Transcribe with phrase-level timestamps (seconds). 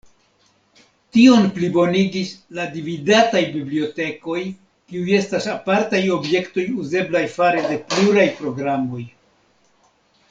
[1.17, 4.39] Tion plibonigis la "dividataj" bibliotekoj,
[4.93, 9.07] kiuj estas apartaj objektoj uzeblaj fare de pluraj programoj.